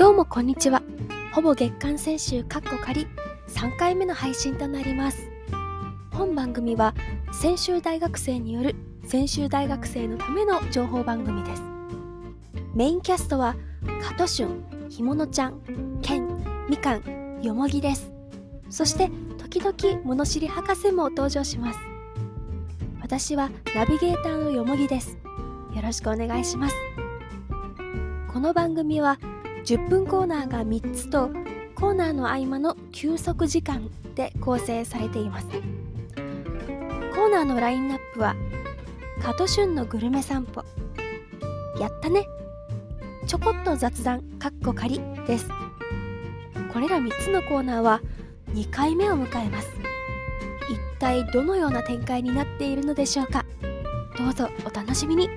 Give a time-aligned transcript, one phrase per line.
[0.00, 0.82] どうもこんにちは。
[1.34, 3.06] ほぼ月間選集カッコ仮。
[3.48, 5.30] 3回目の配信となります。
[6.10, 6.94] 本番組は
[7.34, 8.74] 専修大学生による
[9.04, 11.62] 専修大学生のための情報番組です。
[12.74, 13.56] メインキャストは
[14.00, 15.60] 加藤俊ひものちゃん
[16.00, 18.10] ケンみかんよもぎです。
[18.70, 21.78] そして時々物知り博士も登場します。
[23.02, 25.18] 私はナビゲーターのよもぎです。
[25.76, 26.74] よろしくお願いします。
[28.32, 29.18] この番組は
[29.64, 31.30] 10分コーナーが3つと
[31.74, 35.46] コーナーの合間の休息時間で構成されています。
[35.46, 38.34] コーナーのラインナップは
[39.22, 40.64] 加藤旬のグルメ散歩。
[41.78, 42.26] やったね。
[43.26, 45.48] ちょこっと雑談かっこ仮です。
[46.72, 48.00] これら3つのコーナーは
[48.54, 49.68] 2回目を迎えます。
[50.68, 53.44] 一体どのような展開になっているのでしょうか。
[54.18, 55.28] どうぞお楽しみに。